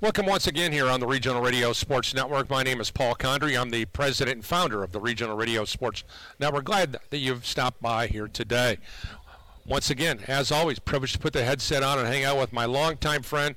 [0.00, 2.48] Welcome once again here on the Regional Radio Sports Network.
[2.48, 3.60] My name is Paul Condry.
[3.60, 6.04] I'm the president and founder of the Regional Radio Sports
[6.38, 6.66] Network.
[6.66, 8.78] Glad that you've stopped by here today.
[9.66, 12.64] Once again, as always, privileged to put the headset on and hang out with my
[12.64, 13.56] longtime friend,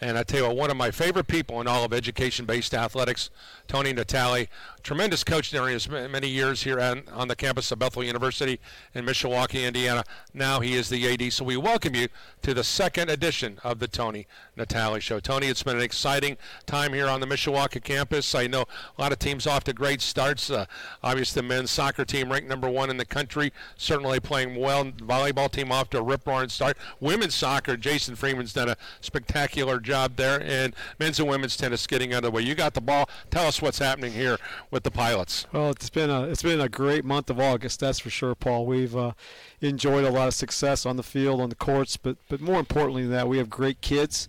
[0.00, 3.28] and I tell you what, one of my favorite people in all of education-based athletics,
[3.68, 4.48] Tony Natali,
[4.82, 8.58] tremendous coach during his many years here on, on the campus of Bethel University
[8.94, 10.04] in Mishawaka, Indiana.
[10.32, 11.32] Now he is the AD.
[11.34, 12.08] So we welcome you
[12.40, 14.26] to the second edition of the Tony
[14.60, 15.20] Natali Show.
[15.20, 18.34] Tony, it's been an exciting time here on the Mishawaka campus.
[18.34, 18.64] I know
[18.96, 20.50] a lot of teams off to great starts.
[20.50, 20.66] Uh,
[21.02, 24.84] obviously, the men's soccer team ranked number one in the country, certainly playing well.
[24.84, 26.76] Volleyball team off to a rip-roaring start.
[27.00, 32.14] Women's soccer, Jason Freeman's done a spectacular job there, and men's and women's tennis getting
[32.14, 32.42] underway.
[32.42, 33.08] You got the ball.
[33.30, 34.38] Tell us what's happening here
[34.70, 35.46] with the pilots.
[35.52, 38.66] Well, it's been a it's been a great month of August, that's for sure, Paul.
[38.66, 39.12] We've uh,
[39.60, 43.02] enjoyed a lot of success on the field, on the courts, but but more importantly
[43.02, 44.28] than that, we have great kids,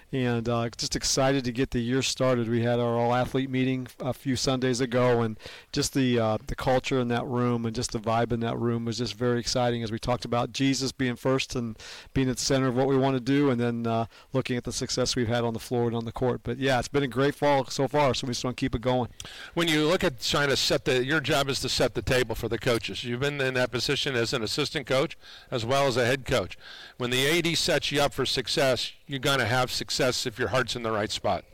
[0.13, 2.49] and uh, just excited to get the year started.
[2.49, 5.37] We had our all athlete meeting a few Sundays ago, and
[5.71, 8.85] just the uh, the culture in that room and just the vibe in that room
[8.85, 11.77] was just very exciting as we talked about Jesus being first and
[12.13, 14.65] being at the center of what we want to do, and then uh, looking at
[14.65, 16.41] the success we've had on the floor and on the court.
[16.43, 18.75] But yeah, it's been a great fall so far, so we just want to keep
[18.75, 19.09] it going.
[19.53, 22.35] When you look at trying to set the, your job is to set the table
[22.35, 23.03] for the coaches.
[23.03, 25.17] You've been in that position as an assistant coach
[25.49, 26.57] as well as a head coach.
[26.97, 30.47] When the AD sets you up for success, you're going to have success if your
[30.47, 31.45] heart's in the right spot.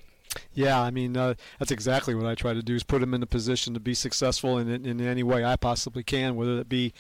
[0.53, 3.23] Yeah, I mean uh, that's exactly what I try to do is put them in
[3.23, 6.93] a position to be successful in, in any way I possibly can, whether it be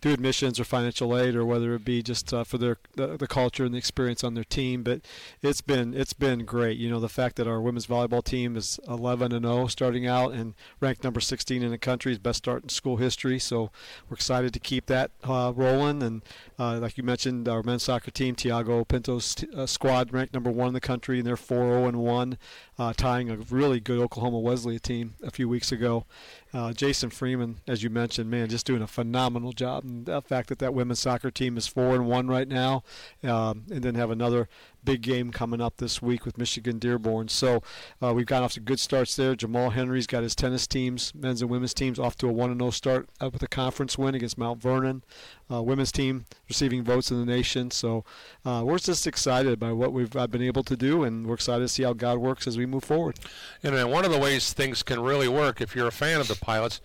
[0.00, 3.26] through admissions or financial aid, or whether it be just uh, for their the, the,
[3.26, 4.82] culture and the experience on their team.
[4.82, 5.02] But
[5.42, 6.78] it's been it's been great.
[6.78, 10.32] You know, the fact that our women's volleyball team is 11 and 0 starting out
[10.32, 13.38] and ranked number 16 in the country, best start in school history.
[13.38, 13.70] So
[14.08, 16.02] we're excited to keep that uh, rolling.
[16.02, 16.22] And
[16.58, 20.50] uh, like you mentioned, our men's soccer team, Tiago Pinto's t- uh, squad, ranked number
[20.50, 22.38] one in the country, and they're 4 0 and 1,
[22.80, 26.06] uh, tying a really good Oklahoma Wesleyan team a few weeks ago.
[26.54, 29.84] Uh, Jason Freeman, as you mentioned, man, just doing a phenomenal job.
[29.84, 32.82] And the fact that that women's soccer team is four and one right now,
[33.22, 34.48] um, and then have another
[34.84, 37.28] big game coming up this week with Michigan Dearborn.
[37.28, 37.62] So
[38.02, 39.34] uh, we've got off to good starts there.
[39.34, 42.70] Jamal Henry's got his tennis teams, men's and women's teams, off to a 1 0
[42.70, 45.02] start with a conference win against Mount Vernon.
[45.50, 47.70] Uh, women's team receiving votes in the nation.
[47.70, 48.04] So
[48.44, 51.62] uh, we're just excited by what we've I've been able to do, and we're excited
[51.62, 53.18] to see how God works as we move forward.
[53.62, 56.36] And one of the ways things can really work, if you're a fan of the
[56.36, 56.80] pilots,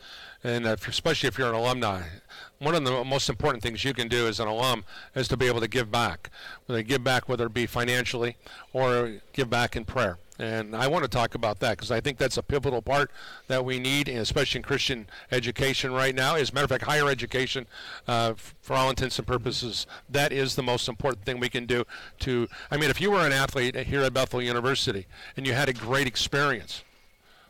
[0.45, 2.03] and if, especially if you're an alumni,
[2.59, 4.85] one of the most important things you can do as an alum
[5.15, 6.29] is to be able to give back.
[6.67, 8.37] Whether give back, whether it be financially
[8.71, 10.19] or give back in prayer.
[10.37, 13.09] And I want to talk about that because I think that's a pivotal part
[13.47, 16.35] that we need, especially in Christian education right now.
[16.35, 17.65] As a matter of fact, higher education,
[18.07, 21.85] uh, for all intents and purposes, that is the most important thing we can do.
[22.19, 25.69] To, I mean, if you were an athlete here at Bethel University and you had
[25.69, 26.83] a great experience,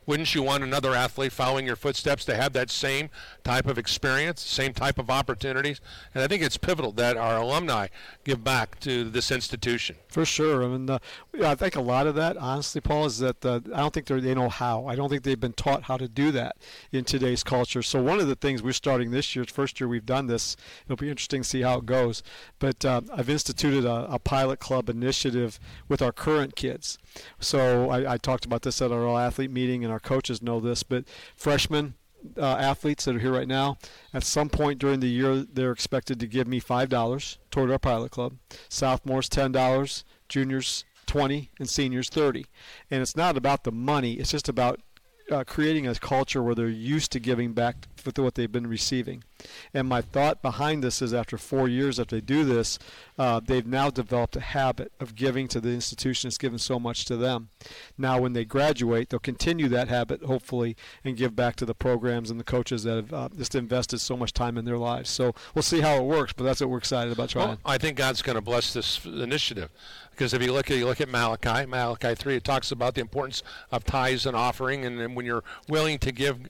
[0.06, 3.10] wouldn't you want another athlete following your footsteps to have that same
[3.44, 5.82] type of experience, same type of opportunities?
[6.14, 7.88] And I think it's pivotal that our alumni
[8.24, 9.96] give back to this institution.
[10.16, 10.64] For sure.
[10.64, 11.00] I mean, uh,
[11.44, 14.34] I think a lot of that, honestly, Paul, is that uh, I don't think they
[14.34, 14.88] know how.
[14.88, 16.56] I don't think they've been taught how to do that
[16.94, 17.82] in today's culture.
[17.82, 20.56] So one of the things we're starting this year, first year we've done this.
[20.86, 22.24] It'll be interesting to see how it goes.
[22.60, 25.60] But uh, I've instituted a, a, pilot club initiative
[25.90, 26.98] with our current kids.
[27.42, 30.82] So I, I talked about this at our athlete meeting, and our coaches know this.
[30.82, 31.04] But
[31.36, 31.96] freshmen
[32.38, 33.78] uh, athletes that are here right now,
[34.14, 37.80] at some point during the year, they're expected to give me five dollars toward our
[37.80, 38.36] pilot club.
[38.70, 42.46] Sophomores ten dollars, juniors twenty, and seniors thirty.
[42.90, 44.82] And it's not about the money; it's just about
[45.32, 49.24] uh, creating a culture where they're used to giving back with what they've been receiving.
[49.74, 52.80] And my thought behind this is after four years, if they do this,
[53.18, 57.06] uh, they've now developed a habit of giving to the institution that's given so much
[57.06, 57.50] to them.
[57.98, 62.32] Now, when they graduate, they'll continue that habit, hopefully, and give back to the programs
[62.32, 65.10] and the coaches that have uh, just invested so much time in their lives.
[65.10, 67.48] So we'll see how it works, but that's what we're excited about trying.
[67.48, 69.70] Well, I think God's going to bless this initiative
[70.12, 73.02] because if you look at you look at Malachi, Malachi three, it talks about the
[73.02, 76.50] importance of tithes and offering, and, and when you're willing to give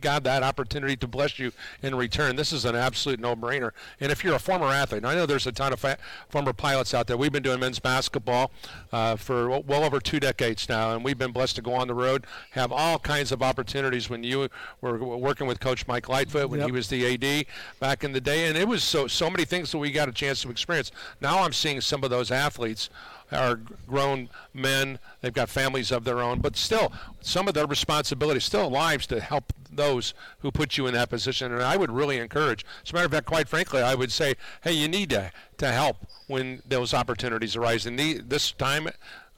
[0.00, 1.52] God that opportunity to bless you
[1.82, 2.36] in return.
[2.36, 3.72] This is an absolute no-brainer.
[4.00, 6.94] And if you're a former athlete, I know there's a ton of fa- former pilots
[6.94, 7.16] out there.
[7.16, 8.50] We've been doing men's basketball
[8.92, 11.94] uh, for well over two decades now, and we've been blessed to go on the
[11.94, 14.10] road, have all kinds of opportunities.
[14.10, 14.48] When you
[14.80, 16.68] were working with Coach Mike Lightfoot when yep.
[16.68, 17.46] he was the AD
[17.78, 20.12] back in the day, and it was so so many things that we got a
[20.12, 20.92] chance to experience.
[21.20, 22.90] Now I'm seeing some of those athletes
[23.32, 24.98] are grown men.
[25.20, 29.20] They've got families of their own, but still, some of their responsibility, still lives to
[29.20, 31.52] help those who put you in that position.
[31.52, 34.34] And I would really encourage, as a matter of fact, quite frankly, I would say,
[34.62, 35.96] hey, you need to, to help
[36.26, 37.86] when those opportunities arise.
[37.86, 38.88] And the, this time,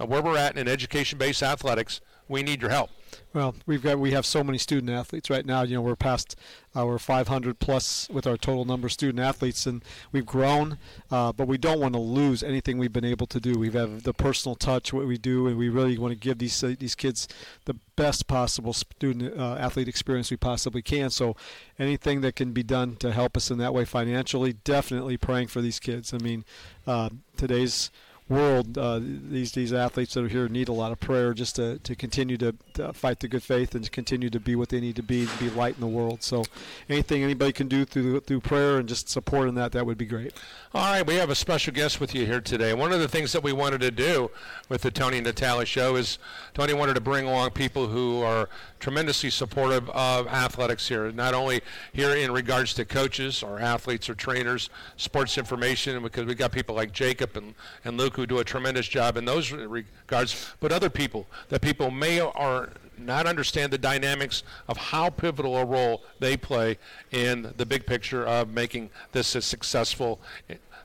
[0.01, 2.91] uh, where we're at in education-based athletics, we need your help.
[3.33, 5.63] Well, we've got we have so many student athletes right now.
[5.63, 6.37] You know, we're past
[6.75, 10.79] our 500 plus with our total number of student athletes, and we've grown.
[11.11, 13.59] Uh, but we don't want to lose anything we've been able to do.
[13.59, 16.63] We have the personal touch, what we do, and we really want to give these
[16.63, 17.29] uh, these kids
[17.65, 21.11] the best possible student uh, athlete experience we possibly can.
[21.11, 21.37] So,
[21.79, 25.61] anything that can be done to help us in that way financially, definitely praying for
[25.61, 26.13] these kids.
[26.13, 26.45] I mean,
[26.87, 27.91] uh, today's
[28.29, 31.79] world, uh, these these athletes that are here need a lot of prayer just to,
[31.81, 34.81] to continue to, to, fight the good faith and to continue to be what they
[34.81, 36.23] need to be to be light in the world.
[36.23, 36.45] So,
[36.89, 40.33] anything anybody can do through through prayer and just supporting that, that would be great.
[40.75, 42.73] All right, we have a special guest with you here today.
[42.75, 44.31] One of the things that we wanted to do
[44.69, 46.19] with the Tony Natali show is
[46.55, 48.49] Tony wanted to bring along people who are
[48.83, 51.61] tremendously supportive of athletics here, not only
[51.93, 56.75] here in regards to coaches or athletes or trainers, sports information, because we've got people
[56.75, 60.91] like Jacob and, and Luke who do a tremendous job in those regards, but other
[60.91, 66.37] people that people may or not understand the dynamics of how pivotal a role they
[66.37, 66.77] play
[67.13, 70.21] in the big picture of making this a successful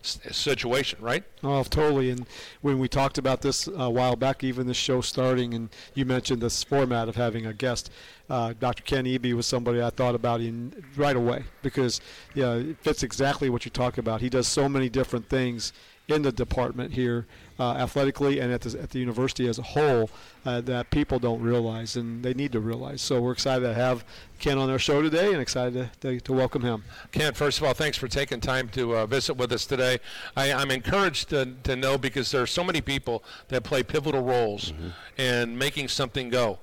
[0.08, 1.24] situation, right?
[1.44, 2.10] Oh, totally.
[2.10, 2.26] And
[2.62, 6.42] when we talked about this a while back, even the show starting, and you mentioned
[6.42, 7.92] this format of having a guest,
[8.30, 8.84] uh, Dr.
[8.84, 12.02] Kent Eby was somebody I thought about in right away because
[12.34, 14.22] yeah, it fits exactly what you talk about.
[14.22, 15.74] He does so many different things
[16.08, 17.28] in the department here,
[17.60, 20.10] uh, athletically and at the, at the university as a whole,
[20.46, 23.02] uh, that people don't realize and they need to realize.
[23.02, 24.06] So we're excited to have
[24.40, 26.84] Ken on our show today and excited to, to, to welcome him.
[27.12, 30.00] Ken, first of all, thanks for taking time to uh, visit with us today.
[30.36, 34.24] I, am encouraged to, to know because there are so many people that play pivotal
[34.24, 35.22] roles mm-hmm.
[35.22, 36.60] in making something go.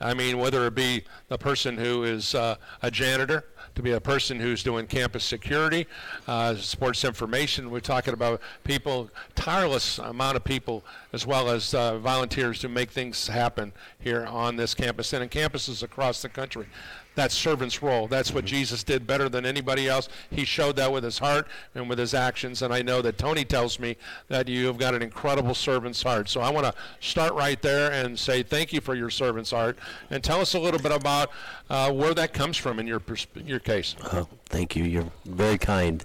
[0.00, 3.44] I mean, whether it be the person who is uh, a janitor,
[3.76, 5.86] to be a person who's doing campus security,
[6.26, 7.70] uh, sports information.
[7.70, 10.82] We're talking about people, tireless amount of people,
[11.16, 15.30] as well as uh, volunteers to make things happen here on this campus and in
[15.30, 16.66] campuses across the country
[17.14, 18.06] that servant's role.
[18.06, 20.10] That's what Jesus did better than anybody else.
[20.30, 22.60] He showed that with his heart and with his actions.
[22.60, 23.96] And I know that Tony tells me
[24.28, 26.28] that you have got an incredible servant's heart.
[26.28, 29.78] So I want to start right there and say thank you for your servant's heart
[30.10, 31.30] and tell us a little bit about
[31.70, 33.02] uh, where that comes from in your
[33.46, 33.96] your case.
[34.12, 34.84] Oh, thank you.
[34.84, 36.04] You're very kind.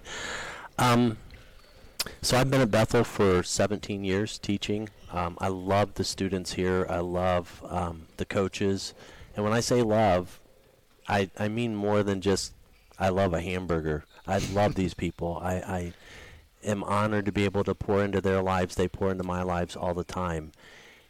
[0.80, 1.18] Um,
[2.22, 4.90] so I've been at Bethel for 17 years teaching.
[5.12, 6.86] Um, I love the students here.
[6.90, 8.94] I love um, the coaches.
[9.36, 10.40] And when I say love,
[11.08, 12.54] I, I mean more than just
[12.98, 14.06] I love a hamburger.
[14.28, 15.40] I love these people.
[15.42, 15.94] I, I
[16.64, 18.76] am honored to be able to pour into their lives.
[18.76, 20.52] They pour into my lives all the time.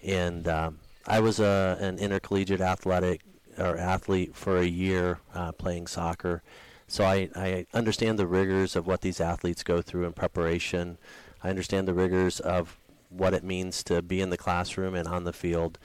[0.04, 3.22] And um, I was a, an intercollegiate athletic
[3.58, 6.42] or athlete for a year uh, playing soccer.
[6.88, 10.98] So I, I understand the rigors of what these athletes go through in preparation.
[11.44, 12.78] I understand the rigors of
[13.12, 15.78] what it means to be in the classroom and on the field.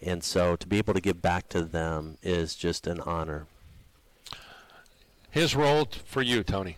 [0.00, 3.46] And so to be able to give back to them is just an honor.
[5.30, 6.76] His role t- for you, Tony.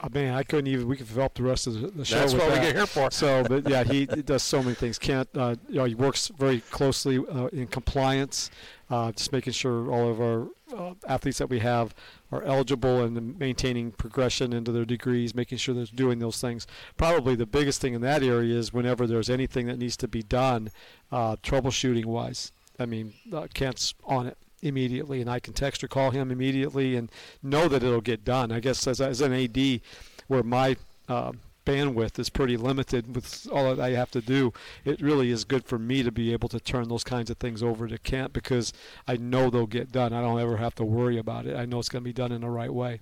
[0.00, 0.86] I mean, I couldn't even.
[0.86, 2.20] We could develop the rest of the, show.
[2.20, 2.60] That's what that.
[2.60, 3.10] we get here for.
[3.10, 4.96] So, but yeah, he does so many things.
[4.96, 5.84] Can't uh, you know?
[5.84, 8.48] He works very closely uh, in compliance,
[8.90, 10.46] uh, just making sure all of our
[10.76, 11.96] uh, athletes that we have
[12.30, 16.68] are eligible and maintaining progression into their degrees, making sure they're doing those things.
[16.96, 20.22] Probably the biggest thing in that area is whenever there's anything that needs to be
[20.22, 20.70] done,
[21.10, 22.52] uh, troubleshooting wise.
[22.78, 26.96] I mean, uh, Kent's on it immediately, and I can text or call him immediately
[26.96, 27.10] and
[27.42, 28.52] know that it'll get done.
[28.52, 29.80] I guess as, as an AD,
[30.26, 30.76] where my
[31.08, 31.32] uh,
[31.68, 34.52] bandwidth is pretty limited with all that I have to do,
[34.84, 37.62] it really is good for me to be able to turn those kinds of things
[37.62, 38.72] over to Kent because
[39.06, 40.12] I know they'll get done.
[40.12, 41.56] I don't ever have to worry about it.
[41.56, 43.00] I know it's going to be done in the right way.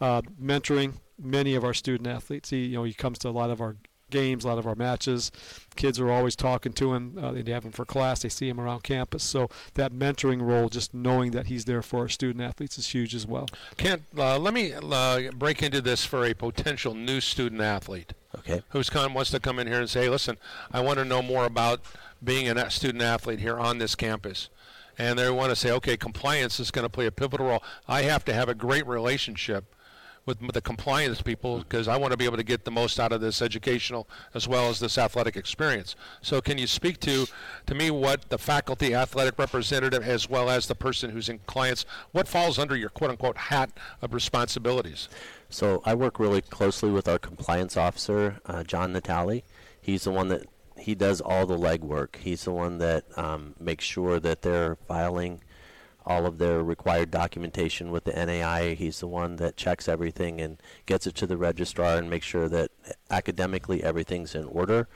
[0.00, 2.50] Uh, mentoring many of our student athletes.
[2.50, 3.76] He, you know, he comes to a lot of our
[4.10, 5.30] games, a lot of our matches.
[5.76, 7.18] Kids are always talking to him.
[7.20, 8.22] Uh, they have him for class.
[8.22, 9.22] They see him around campus.
[9.22, 13.14] So that mentoring role, just knowing that he's there for our student athletes, is huge
[13.14, 13.46] as well.
[13.76, 18.12] Kent, uh, let me uh, break into this for a potential new student athlete.
[18.38, 18.62] Okay.
[18.70, 20.36] Who's come wants to come in here and say, "Listen,
[20.72, 21.80] I want to know more about
[22.22, 24.50] being a student athlete here on this campus."
[24.98, 27.62] And they want to say, okay, compliance is going to play a pivotal role.
[27.86, 29.72] I have to have a great relationship
[30.28, 33.12] with the compliance people because I want to be able to get the most out
[33.12, 35.96] of this educational as well as this athletic experience.
[36.20, 37.26] So can you speak to
[37.66, 41.86] to me what the faculty athletic representative as well as the person who's in compliance
[42.12, 43.70] what falls under your quote unquote hat
[44.02, 45.08] of responsibilities?
[45.48, 49.44] So I work really closely with our compliance officer, uh, John Natali.
[49.80, 50.44] He's the one that
[50.76, 52.16] he does all the legwork.
[52.16, 55.40] He's the one that um, makes sure that they're filing
[56.08, 58.74] all of their required documentation with the NAIA.
[58.74, 62.48] He's the one that checks everything and gets it to the registrar and makes sure
[62.48, 62.70] that
[63.10, 64.88] academically everything's in order.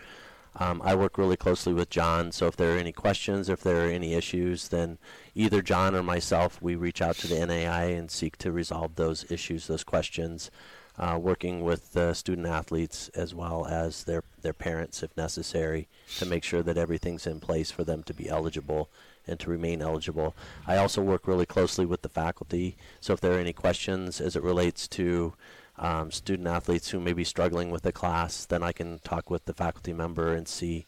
[0.59, 3.87] Um, I work really closely with John, so if there are any questions, if there
[3.87, 4.99] are any issues, then
[5.35, 9.31] either John or myself, we reach out to the NAIA and seek to resolve those
[9.31, 10.51] issues, those questions,
[10.99, 15.89] uh, working with the student athletes as well as their, their parents if necessary
[16.19, 18.91] to make sure that everything's in place for them to be eligible
[19.27, 20.35] and to remain eligible.
[20.67, 24.37] I also work really closely with the faculty, so if there are any questions as
[24.37, 25.35] it relates to
[25.79, 29.47] um, student athletes who may be struggling with a class, then I can talk with
[29.47, 30.87] the faculty member and see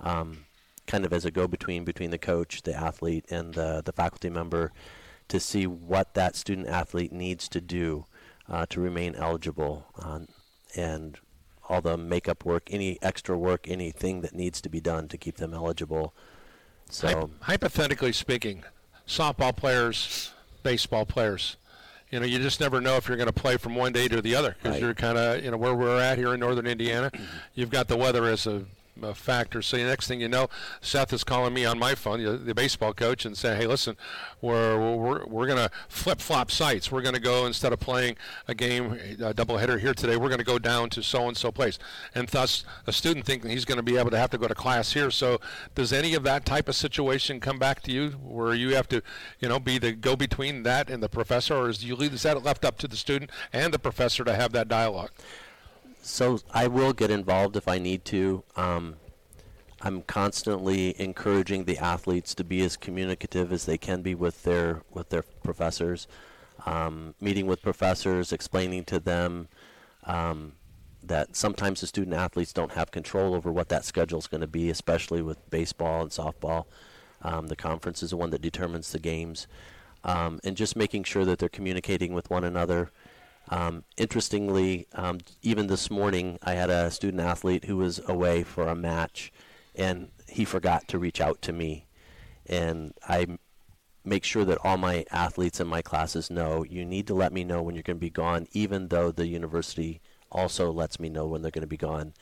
[0.00, 0.44] um,
[0.86, 4.72] kind of as a go-between between the coach, the athlete, and the, the faculty member
[5.28, 8.06] to see what that student athlete needs to do
[8.48, 10.26] uh, to remain eligible um,
[10.74, 11.18] and
[11.68, 15.36] all the makeup work, any extra work, anything that needs to be done to keep
[15.36, 16.12] them eligible.
[16.90, 17.08] So,
[17.40, 18.64] Hy- hypothetically speaking,
[19.06, 20.30] softball players,
[20.62, 21.56] baseball players,
[22.10, 24.20] you know, you just never know if you're going to play from one day to
[24.20, 24.82] the other because Right.
[24.82, 27.10] you're kind of, you know, where we're at here in northern Indiana,
[27.54, 28.64] you've got the weather as a,
[29.00, 29.62] a factor.
[29.62, 30.48] So the next thing you know,
[30.80, 33.96] Seth is calling me on my phone, the, the baseball coach, and saying, "Hey, listen,
[34.40, 36.92] we're we're, we're going to flip flop sites.
[36.92, 38.16] We're going to go instead of playing
[38.48, 41.50] a game, a doubleheader here today, we're going to go down to so and so
[41.50, 41.78] place."
[42.14, 44.54] And thus, a student thinking he's going to be able to have to go to
[44.54, 45.10] class here.
[45.10, 45.40] So,
[45.74, 49.02] does any of that type of situation come back to you, where you have to,
[49.40, 52.22] you know, be the go between that and the professor, or is you leave is
[52.22, 55.10] that left up to the student and the professor to have that dialogue?
[56.02, 58.42] So I will get involved if I need to.
[58.56, 58.96] Um,
[59.80, 64.82] I'm constantly encouraging the athletes to be as communicative as they can be with their
[64.90, 66.06] with their professors.
[66.66, 69.48] Um, meeting with professors, explaining to them
[70.04, 70.52] um,
[71.02, 74.46] that sometimes the student athletes don't have control over what that schedule is going to
[74.46, 76.66] be, especially with baseball and softball.
[77.22, 79.48] Um, the conference is the one that determines the games,
[80.04, 82.90] um, and just making sure that they're communicating with one another.
[83.48, 88.66] Um, interestingly, um, even this morning, I had a student athlete who was away for
[88.68, 89.32] a match,
[89.74, 91.86] and he forgot to reach out to me.
[92.46, 93.26] And I
[94.04, 97.44] make sure that all my athletes in my classes know you need to let me
[97.44, 101.26] know when you're going to be gone, even though the university also lets me know
[101.26, 102.14] when they're going to be gone.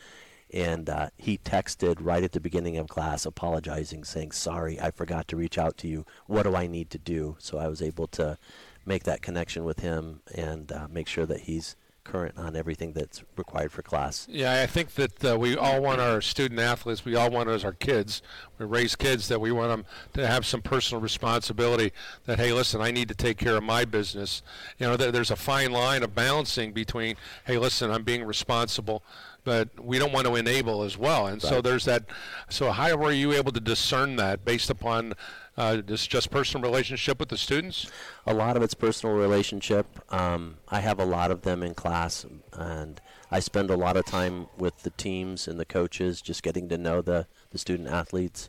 [0.52, 5.28] And uh, he texted right at the beginning of class, apologizing, saying, "Sorry, I forgot
[5.28, 6.04] to reach out to you.
[6.26, 8.36] What do I need to do?" So I was able to
[8.90, 13.22] make that connection with him and uh, make sure that he's current on everything that's
[13.36, 14.26] required for class.
[14.28, 17.64] Yeah, I think that uh, we all want our student athletes, we all want as
[17.64, 18.20] our kids,
[18.58, 21.92] we raise kids that we want them to have some personal responsibility
[22.24, 24.42] that, hey, listen, I need to take care of my business.
[24.78, 29.04] You know, there, there's a fine line of balancing between, hey, listen, I'm being responsible,
[29.44, 31.28] but we don't want to enable as well.
[31.28, 32.04] And so there's that.
[32.48, 35.14] So how were you able to discern that based upon
[35.56, 37.90] uh, this just personal relationship with the students?
[38.26, 39.86] A lot of it's personal relationship.
[40.12, 44.04] Um, I have a lot of them in class, and I spend a lot of
[44.04, 48.48] time with the teams and the coaches, just getting to know the, the student athletes.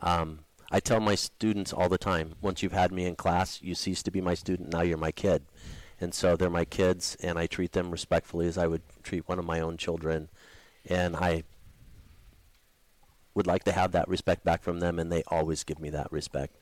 [0.00, 3.74] Um, I tell my students all the time once you've had me in class, you
[3.74, 5.42] cease to be my student, now you're my kid.
[6.00, 9.38] And so they're my kids, and I treat them respectfully as I would treat one
[9.38, 10.30] of my own children.
[10.88, 11.44] And I
[13.34, 16.10] would like to have that respect back from them, and they always give me that
[16.10, 16.56] respect.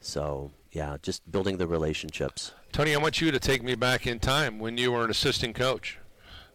[0.00, 2.52] So, yeah, just building the relationships.
[2.72, 5.54] Tony, I want you to take me back in time when you were an assistant
[5.54, 5.98] coach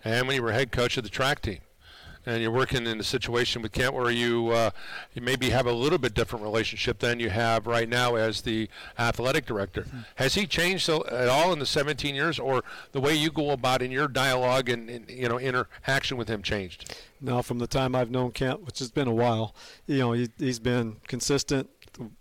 [0.03, 1.59] and when you were head coach of the track team.
[2.25, 4.71] And you're working in a situation with Kent where you uh,
[5.13, 8.69] you maybe have a little bit different relationship than you have right now as the
[8.97, 9.85] athletic director.
[10.15, 13.81] Has he changed at all in the 17 years, or the way you go about
[13.81, 16.95] in your dialogue and, and you know interaction with him changed?
[17.21, 19.55] Now, from the time I've known Kent, which has been a while,
[19.87, 21.69] you know, he, he's been consistent.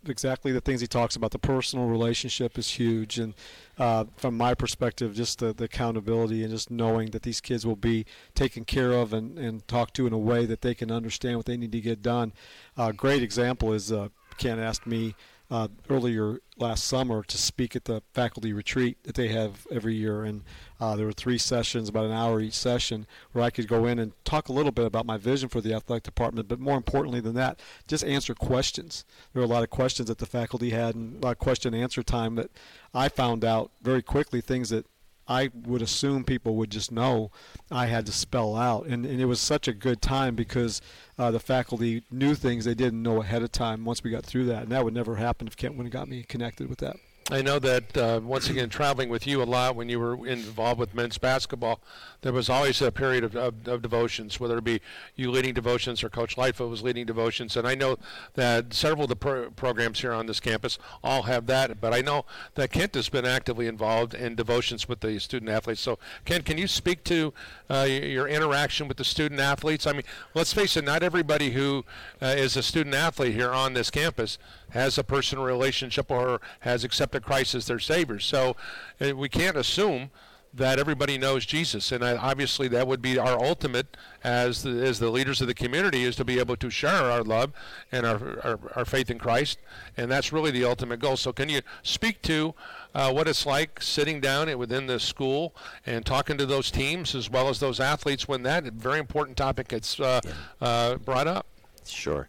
[0.06, 1.32] Exactly the things he talks about.
[1.32, 3.34] The personal relationship is huge, and
[3.78, 7.76] uh, from my perspective, just the, the accountability and just knowing that these kids will
[7.76, 11.36] be taken care of and, and talked to in a way that they can understand
[11.36, 12.32] what they need to get done.
[12.76, 15.14] A great example is uh, Kent asked me
[15.50, 20.24] uh, earlier last summer to speak at the faculty retreat that they have every year,
[20.24, 20.42] and
[20.80, 23.98] uh, there were three sessions, about an hour each session, where I could go in
[23.98, 27.20] and talk a little bit about my vision for the athletic department, but more importantly
[27.20, 29.04] than that, just answer questions.
[29.32, 31.74] There were a lot of questions that the faculty had, and a lot of question
[31.74, 32.50] and answer time that
[32.92, 34.86] I found out very quickly things that
[35.26, 37.30] I would assume people would just know
[37.70, 38.86] I had to spell out.
[38.86, 40.80] And, and it was such a good time because
[41.18, 44.46] uh, the faculty knew things they didn't know ahead of time once we got through
[44.46, 44.64] that.
[44.64, 46.96] And that would never happen if Kent wouldn't have got me connected with that.
[47.30, 50.78] I know that uh, once again, traveling with you a lot when you were involved
[50.78, 51.80] with men's basketball,
[52.20, 54.82] there was always a period of, of, of devotions, whether it be
[55.16, 57.56] you leading devotions or Coach Lightfoot was leading devotions.
[57.56, 57.96] And I know
[58.34, 61.80] that several of the pro- programs here on this campus all have that.
[61.80, 62.26] But I know
[62.56, 65.80] that Kent has been actively involved in devotions with the student athletes.
[65.80, 67.32] So, Ken, can you speak to
[67.70, 69.86] uh, your interaction with the student athletes?
[69.86, 70.04] I mean,
[70.34, 71.86] let's face it, not everybody who
[72.20, 74.36] uh, is a student athlete here on this campus
[74.74, 78.18] has a personal relationship or has accepted Christ as their Savior.
[78.18, 78.56] So
[79.00, 80.10] uh, we can't assume
[80.52, 85.10] that everybody knows Jesus, and obviously that would be our ultimate as the, as the
[85.10, 87.52] leaders of the community is to be able to share our love
[87.90, 89.58] and our, our, our faith in Christ,
[89.96, 91.16] and that's really the ultimate goal.
[91.16, 92.54] So, can you speak to
[92.94, 97.28] uh, what it's like sitting down within the school and talking to those teams as
[97.28, 100.32] well as those athletes when that very important topic gets uh, yeah.
[100.60, 101.46] uh, brought up?
[101.84, 102.28] Sure.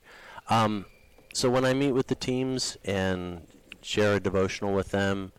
[0.50, 0.86] Um,
[1.36, 3.46] so when I meet with the teams and
[3.82, 5.34] share a devotional with them,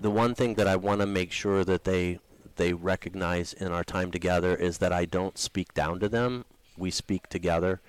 [0.00, 2.18] the one thing that I want to make sure that they
[2.56, 6.46] they recognize in our time together is that I don't speak down to them.
[6.76, 7.80] We speak together,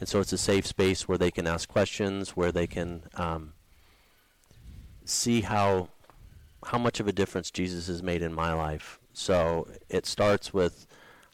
[0.00, 3.52] and so it's a safe space where they can ask questions, where they can um,
[5.04, 5.88] see how
[6.66, 8.98] how much of a difference Jesus has made in my life.
[9.12, 10.88] So it starts with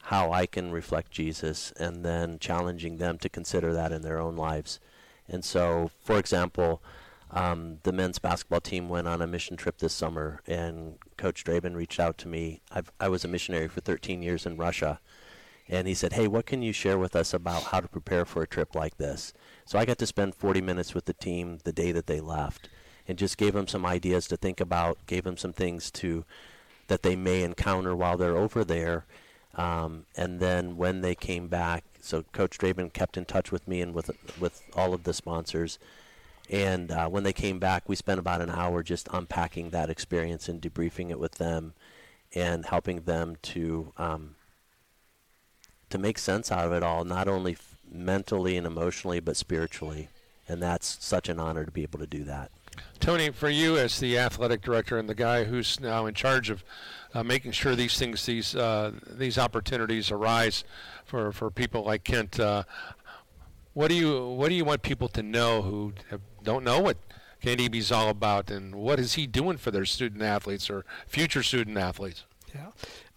[0.09, 4.37] how I can reflect Jesus and then challenging them to consider that in their own
[4.37, 4.79] lives.
[5.27, 6.83] And so, for example,
[7.31, 11.75] um, the men's basketball team went on a mission trip this summer, and Coach Draben
[11.75, 12.61] reached out to me.
[12.71, 15.01] I've, I was a missionary for 13 years in Russia,
[15.71, 18.43] and he said, Hey, what can you share with us about how to prepare for
[18.43, 19.33] a trip like this?
[19.65, 22.69] So I got to spend 40 minutes with the team the day that they left
[23.09, 26.27] and just gave them some ideas to think about, gave them some things to
[26.89, 29.07] that they may encounter while they're over there
[29.57, 33.81] um, and then when they came back, so Coach Draven kept in touch with me
[33.81, 35.79] and with with all of the sponsors.
[36.51, 40.49] And uh, when they came back, we spent about an hour just unpacking that experience
[40.49, 41.73] and debriefing it with them,
[42.35, 44.37] and helping them to um,
[45.91, 50.09] to make sense out of it all, not only f- mentally and emotionally, but spiritually.
[50.47, 52.51] And that's such an honor to be able to do that.
[53.01, 56.65] Tony, for you as the athletic director and the guy who's now in charge of
[57.23, 60.65] making sure these things, these uh, these opportunities arise
[61.05, 62.41] for, for people like Kent.
[62.41, 62.65] Uh,
[63.73, 65.93] what do you what do you want people to know who
[66.43, 66.97] don't know what
[67.41, 70.85] Kent Eby is all about, and what is he doing for their student athletes or
[71.07, 72.25] future student athletes?
[72.55, 72.69] Yeah,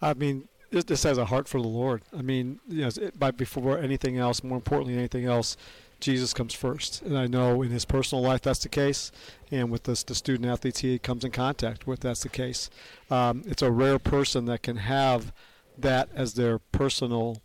[0.02, 2.02] I mean, this has a heart for the Lord.
[2.16, 5.56] I mean, you know, it, by before anything else, more importantly than anything else,
[6.00, 7.02] Jesus comes first.
[7.02, 9.10] And I know in his personal life that's the case,
[9.50, 12.70] and with this, the student athletes he comes in contact with, that's the case.
[13.10, 15.32] Um, it's a rare person that can have
[15.76, 17.42] that as their personal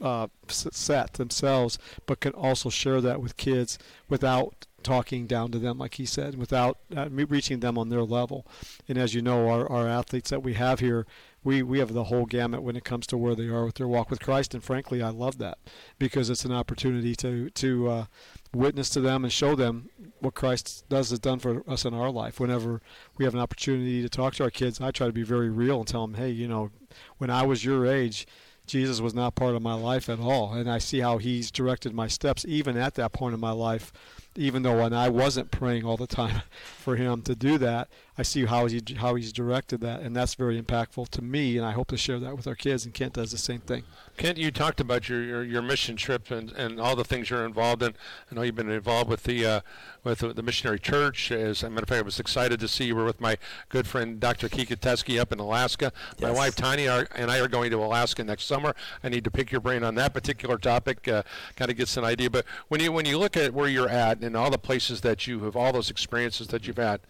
[0.00, 5.78] uh, set themselves, but can also share that with kids without talking down to them,
[5.78, 8.46] like he said, without uh, reaching them on their level.
[8.88, 11.06] And as you know, our, our athletes that we have here
[11.44, 13.88] we, we have the whole gamut when it comes to where they are with their
[13.88, 14.54] walk with Christ.
[14.54, 15.58] And frankly, I love that
[15.98, 18.04] because it's an opportunity to, to uh,
[18.52, 19.88] witness to them and show them
[20.20, 22.40] what Christ does has done for us in our life.
[22.40, 22.80] Whenever
[23.16, 25.78] we have an opportunity to talk to our kids, I try to be very real
[25.78, 26.70] and tell them, hey, you know,
[27.18, 28.26] when I was your age,
[28.68, 30.52] Jesus was not part of my life at all.
[30.52, 33.92] And I see how he's directed my steps even at that point in my life
[34.38, 36.42] even though when I wasn't praying all the time
[36.78, 40.34] for him to do that, I see how he how he's directed that, and that's
[40.34, 41.58] very impactful to me.
[41.58, 42.84] And I hope to share that with our kids.
[42.84, 43.82] And Kent does the same thing.
[44.18, 47.46] Kent, you talked about your your, your mission trip and, and all the things you're
[47.46, 47.94] involved in.
[48.30, 49.60] I know you've been involved with the uh,
[50.02, 51.30] with the, missionary church.
[51.30, 53.86] As a matter of fact, I was excited to see you were with my good
[53.86, 54.48] friend Dr.
[54.48, 55.92] Kikatesky up in Alaska.
[56.18, 56.22] Yes.
[56.22, 58.74] My wife Tanya are, and I are going to Alaska next summer.
[59.04, 61.22] I need to pick your brain on that particular topic, uh,
[61.54, 62.28] kind of get an idea.
[62.28, 65.28] But when you when you look at where you're at and all the places that
[65.28, 67.00] you have, all those experiences that you've had,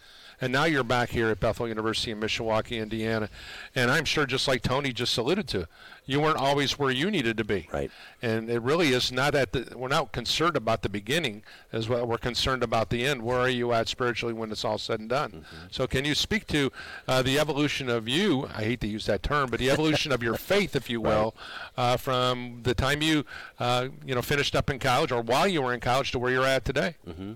[0.40, 3.29] and now you're back here at Bethel University in Mishawaka, Indiana,
[3.75, 5.66] and I'm sure just like Tony just alluded to,
[6.09, 7.68] you weren't always where you needed to be.
[7.71, 7.90] Right.
[8.23, 9.75] And it really is not at the.
[9.77, 12.07] We're not concerned about the beginning as well.
[12.07, 13.23] We're concerned about the end.
[13.23, 15.31] Where are you at spiritually when it's all said and done?
[15.31, 15.66] Mm-hmm.
[15.71, 16.73] So can you speak to
[17.07, 18.49] uh, the evolution of you?
[18.57, 21.37] I hate to use that term, but the evolution of your faith, if you will,
[21.77, 21.92] right.
[21.92, 23.27] uh, from the time you
[23.59, 26.33] uh, you know finished up in college or while you were in college to where
[26.33, 26.97] you're at today.
[27.07, 27.35] Mm-hmm.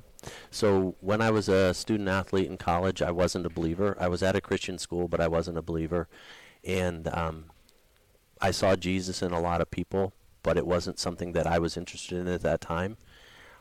[0.50, 3.98] So when I was a student athlete in college, I wasn't a believer.
[4.00, 6.08] I was at a Christian school, but I wasn't a believer,
[6.64, 7.44] and um,
[8.42, 11.76] I saw Jesus in a lot of people, but it wasn't something that I was
[11.76, 12.96] interested in at that time.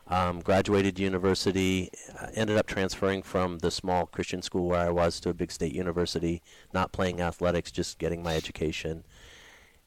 [0.08, 1.88] Um, graduated university,
[2.20, 5.52] uh, ended up transferring from the small Christian school where I was to a big
[5.52, 6.42] state university,
[6.74, 9.04] not playing athletics, just getting my education.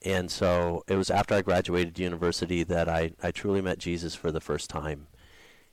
[0.01, 4.31] And so it was after I graduated university that I, I truly met Jesus for
[4.31, 5.07] the first time.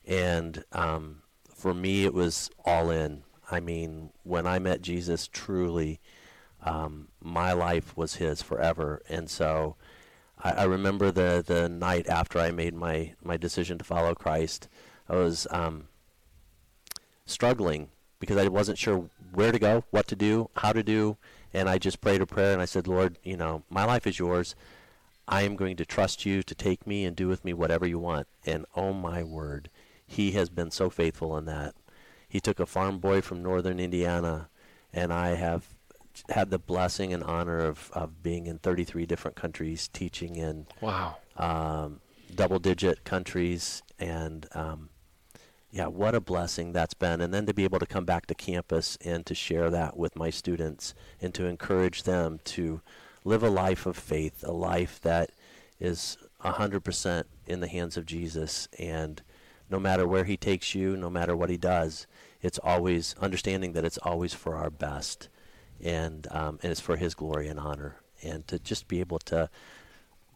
[0.04, 1.22] And um,
[1.54, 3.22] for me, it was all in.
[3.52, 6.00] I mean, when I met Jesus, truly,
[6.62, 9.03] um, my life was His forever.
[9.09, 9.77] And so,
[10.42, 14.68] I, I, remember the the night after I made my my decision to follow Christ.
[15.09, 15.88] I was um,
[17.27, 17.88] struggling
[18.20, 21.16] because I wasn't sure where to go, what to do, how to do,
[21.53, 24.18] and I just prayed a prayer and I said, Lord, you know, my life is
[24.18, 24.55] yours.
[25.27, 27.98] I am going to trust you to take me and do with me whatever you
[27.98, 28.27] want.
[28.44, 29.70] And oh my word,
[30.07, 31.75] he has been so faithful in that.
[32.29, 34.48] He took a farm boy from northern Indiana,
[34.92, 35.71] and I have
[36.29, 41.16] had the blessing and honor of, of being in 33 different countries, teaching in wow
[41.37, 42.01] um,
[42.35, 44.88] double digit countries, and um,
[45.70, 47.20] yeah, what a blessing that's been.
[47.20, 50.16] And then to be able to come back to campus and to share that with
[50.16, 52.83] my students and to encourage them to
[53.25, 55.31] live a life of faith, a life that
[55.81, 58.68] is 100% in the hands of Jesus.
[58.79, 59.22] And
[59.70, 62.07] no matter where He takes you, no matter what He does,
[62.42, 65.29] it's always understanding that it's always for our best.
[65.82, 67.96] And, um, and it's for His glory and honor.
[68.22, 69.50] And to just be able to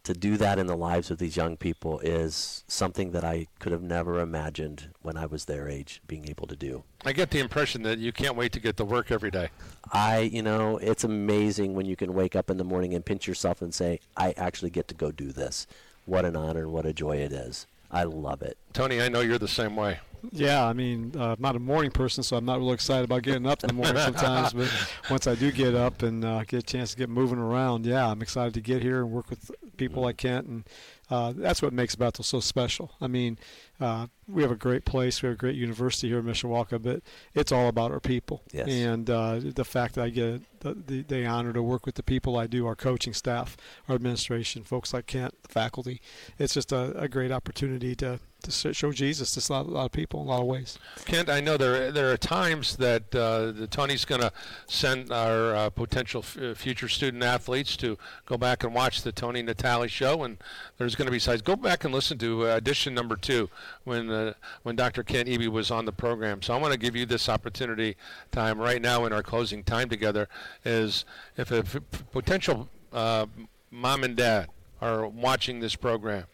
[0.06, 3.72] to do that in the lives of these young people is something that I could
[3.72, 6.84] have never imagined when I was their age being able to do.
[7.04, 9.48] I get the impression that you can't wait to get to work every day.
[9.92, 13.26] I, you know, it's amazing when you can wake up in the morning and pinch
[13.26, 15.66] yourself and say, I actually get to go do this.
[16.04, 17.66] What an honor and what a joy it is.
[17.90, 18.56] I love it.
[18.72, 19.98] Tony, I know you're the same way.
[20.32, 23.22] Yeah, I mean, uh, I'm not a morning person, so I'm not really excited about
[23.22, 24.52] getting up in the morning sometimes.
[24.52, 24.70] but
[25.10, 28.08] once I do get up and uh, get a chance to get moving around, yeah,
[28.08, 30.64] I'm excited to get here and work with people like Kent, and
[31.10, 32.92] uh, that's what makes Bethel so special.
[33.00, 33.38] I mean,
[33.80, 37.02] uh, we have a great place, we have a great university here in Mishawaka, but
[37.34, 38.42] it's all about our people.
[38.52, 38.68] Yes.
[38.68, 42.02] And uh, the fact that I get the, the, the, honor to work with the
[42.02, 43.56] people I do, our coaching staff,
[43.88, 46.00] our administration, folks like Kent, the faculty,
[46.38, 49.84] it's just a, a great opportunity to to show Jesus to a lot, a lot,
[49.86, 50.78] of people in a lot of ways.
[51.04, 54.32] Kent, I know there there are times that uh, Tony's going to
[54.66, 59.12] send our uh, potential f- uh, future student athletes to go back and watch the
[59.12, 60.38] Tony Natali show, and
[60.78, 61.42] there's going to be sites.
[61.42, 63.48] Go back and listen to uh, edition number two
[63.84, 65.02] when uh, when Dr.
[65.02, 66.42] Kent Eby was on the program.
[66.42, 67.96] So I want to give you this opportunity
[68.32, 70.28] time right now in our closing time together
[70.64, 71.04] is
[71.36, 71.78] if a f-
[72.12, 73.26] potential uh,
[73.70, 74.48] mom and dad
[74.80, 76.24] are watching this program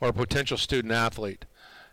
[0.00, 1.44] or a potential student athlete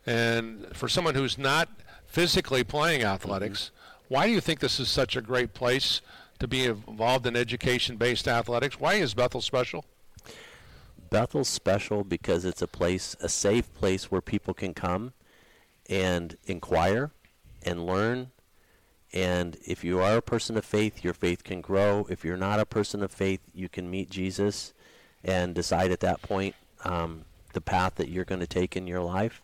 [0.05, 1.69] and for someone who's not
[2.05, 4.13] physically playing athletics, mm-hmm.
[4.13, 6.01] why do you think this is such a great place
[6.39, 8.79] to be involved in education-based athletics?
[8.79, 9.85] Why is Bethel special?
[11.09, 15.13] Bethel's special because it's a place, a safe place where people can come
[15.87, 17.11] and inquire
[17.61, 18.31] and learn.
[19.13, 22.07] And if you are a person of faith, your faith can grow.
[22.09, 24.73] If you're not a person of faith, you can meet Jesus
[25.23, 29.01] and decide at that point um, the path that you're going to take in your
[29.01, 29.43] life.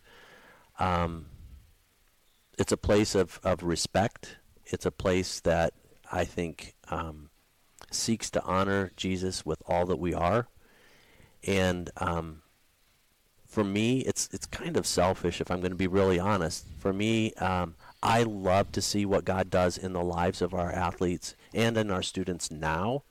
[0.79, 1.27] Um,
[2.57, 4.37] it's a place of, of respect.
[4.65, 5.73] It's a place that
[6.11, 7.29] I think um,
[7.91, 10.47] seeks to honor Jesus with all that we are.
[11.45, 12.41] And um,
[13.47, 16.65] for me, it's it's kind of selfish if I'm going to be really honest.
[16.77, 20.71] For me, um, I love to see what God does in the lives of our
[20.71, 23.03] athletes and in our students now.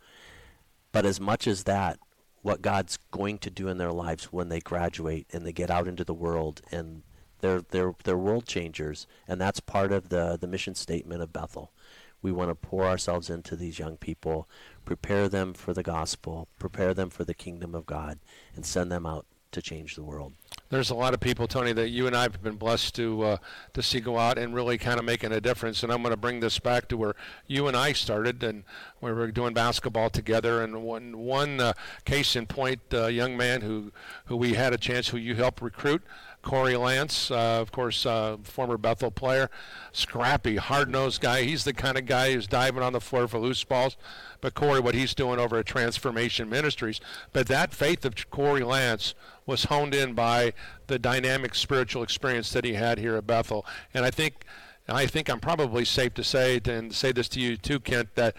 [0.92, 1.98] But as much as that,
[2.42, 5.88] what God's going to do in their lives when they graduate and they get out
[5.88, 7.02] into the world and
[7.40, 11.72] they're they're they're world changers, and that's part of the the mission statement of Bethel.
[12.20, 14.48] We want to pour ourselves into these young people,
[14.84, 18.18] prepare them for the gospel, prepare them for the kingdom of God,
[18.56, 20.32] and send them out to change the world.
[20.68, 23.36] There's a lot of people, Tony, that you and I have been blessed to uh,
[23.72, 25.82] to see go out and really kind of making a difference.
[25.82, 27.14] And I'm going to bring this back to where
[27.46, 28.64] you and I started, and
[29.00, 30.62] we were doing basketball together.
[30.62, 31.72] And one one uh,
[32.04, 33.92] case in point, uh, young man who
[34.26, 36.02] who we had a chance, who you helped recruit.
[36.48, 39.50] Corey Lance, uh, of course, uh, former Bethel player,
[39.92, 41.42] scrappy, hard-nosed guy.
[41.42, 43.98] He's the kind of guy who's diving on the floor for loose balls.
[44.40, 47.02] But Corey, what he's doing over at Transformation Ministries,
[47.34, 50.54] but that faith of Corey Lance was honed in by
[50.86, 53.66] the dynamic spiritual experience that he had here at Bethel.
[53.92, 54.46] And I think,
[54.88, 58.34] I think I'm probably safe to say, and say this to you too, Kent, that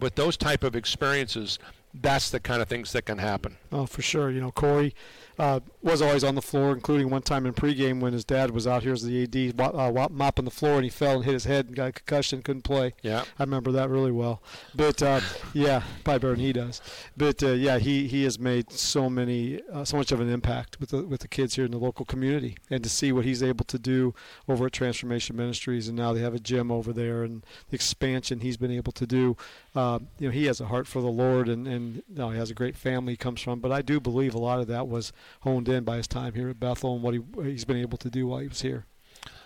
[0.00, 1.60] with those type of experiences,
[1.94, 3.56] that's the kind of things that can happen.
[3.70, 4.30] Oh, for sure.
[4.30, 4.96] You know, Corey
[5.38, 8.66] uh, was always on the floor, including one time in pregame when his dad was
[8.66, 11.44] out here as the AD uh, mopping the floor and he fell and hit his
[11.44, 12.94] head and got a concussion, couldn't play.
[13.02, 14.42] Yeah, I remember that really well.
[14.74, 15.20] But uh,
[15.52, 16.80] yeah, probably better than he does.
[17.16, 20.78] But uh, yeah, he, he has made so many uh, so much of an impact
[20.78, 23.42] with the with the kids here in the local community, and to see what he's
[23.42, 24.14] able to do
[24.48, 28.40] over at Transformation Ministries, and now they have a gym over there, and the expansion
[28.40, 29.36] he's been able to do.
[29.74, 32.38] Uh, you know, he has a heart for the Lord, and and you know, he
[32.38, 33.58] has a great family he comes from.
[33.58, 36.48] But I do believe a lot of that was honed in by his time here
[36.48, 38.86] at Bethel and what he, he's been able to do while he was here.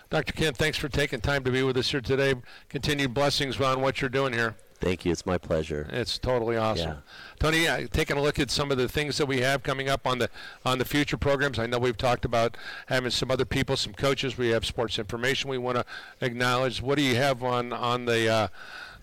[0.09, 0.33] Dr.
[0.33, 2.35] Kent, thanks for taking time to be with us here today.
[2.69, 4.55] Continued blessings on what you're doing here.
[4.79, 5.11] Thank you.
[5.11, 5.89] It's my pleasure.
[5.91, 6.89] It's totally awesome.
[6.89, 6.97] Yeah.
[7.39, 10.05] Tony, uh, taking a look at some of the things that we have coming up
[10.05, 10.29] on the
[10.65, 11.57] on the future programs.
[11.57, 14.37] I know we've talked about having some other people, some coaches.
[14.37, 15.85] We have sports information we want to
[16.21, 16.81] acknowledge.
[16.81, 18.47] What do you have on on the uh,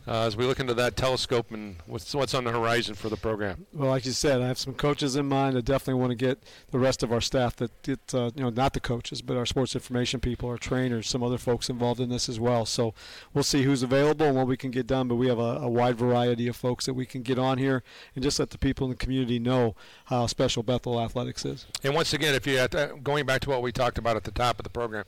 [0.06, 3.16] uh, as we look into that telescope and what's what's on the horizon for the
[3.16, 3.66] program?
[3.72, 5.56] Well, like you said, I have some coaches in mind.
[5.56, 6.38] I definitely want to get
[6.70, 9.46] the rest of our staff that get, uh, you know, not the coaches, but our
[9.46, 12.66] sports information people, our trainers, some other folks involved in this as well.
[12.66, 12.92] So
[13.32, 15.08] we'll see who's available and what we can get done.
[15.08, 17.82] But we have a, a wide variety of folks that we can get on here
[18.14, 19.74] and just let the people in the community know
[20.06, 21.66] how special Bethel Athletics is.
[21.82, 24.30] And once again, if you to, going back to what we talked about at the
[24.30, 25.04] top of the program,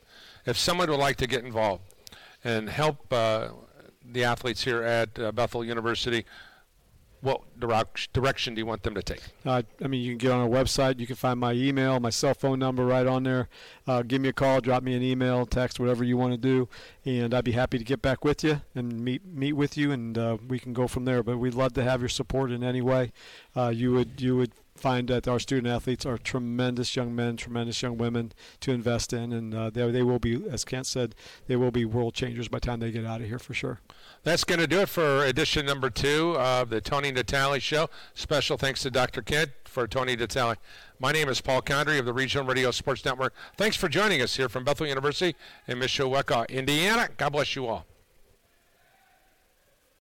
[0.46, 1.82] if someone would like to get involved
[2.44, 3.48] and help uh,
[4.12, 6.24] the athletes here at uh, Bethel University,
[7.20, 9.22] what direc- direction do you want them to take?
[9.44, 11.00] Uh, I mean, you can get on our website.
[11.00, 13.48] You can find my email, my cell phone number right on there.
[13.86, 16.68] Uh, give me a call, drop me an email, text, whatever you want to do,
[17.04, 20.16] and I'd be happy to get back with you and meet meet with you, and
[20.16, 21.22] uh, we can go from there.
[21.22, 23.12] But we'd love to have your support in any way.
[23.56, 27.82] Uh, you would you would find that our student athletes are tremendous young men, tremendous
[27.82, 31.14] young women to invest in, and uh, they, they will be, as Kent said,
[31.46, 33.80] they will be world changers by the time they get out of here for sure.
[34.22, 37.88] That's going to do it for edition number two of the Tony Natali Show.
[38.14, 39.22] Special thanks to Dr.
[39.22, 40.56] Kent for Tony Natali.
[40.98, 43.34] My name is Paul Condry of the Regional Radio Sports Network.
[43.56, 45.36] Thanks for joining us here from Bethel University
[45.66, 47.08] in Mishawaka, Indiana.
[47.16, 47.86] God bless you all.